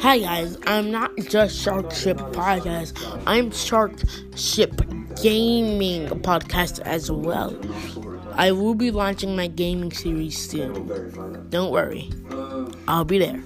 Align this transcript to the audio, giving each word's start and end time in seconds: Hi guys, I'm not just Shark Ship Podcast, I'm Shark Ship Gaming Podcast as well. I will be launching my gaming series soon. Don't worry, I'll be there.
Hi 0.00 0.18
guys, 0.20 0.56
I'm 0.66 0.90
not 0.90 1.14
just 1.16 1.58
Shark 1.58 1.92
Ship 1.92 2.16
Podcast, 2.16 2.92
I'm 3.26 3.50
Shark 3.50 3.92
Ship 4.36 4.72
Gaming 5.20 6.08
Podcast 6.20 6.80
as 6.80 7.10
well. 7.10 7.56
I 8.34 8.52
will 8.52 8.74
be 8.74 8.90
launching 8.90 9.34
my 9.36 9.48
gaming 9.48 9.92
series 9.92 10.38
soon. 10.38 11.46
Don't 11.50 11.70
worry, 11.72 12.10
I'll 12.86 13.04
be 13.04 13.18
there. 13.18 13.42